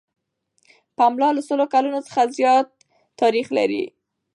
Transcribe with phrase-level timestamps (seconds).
[0.97, 2.67] پملا له سلو کلونو څخه زیات
[3.21, 3.83] تاریخ لري.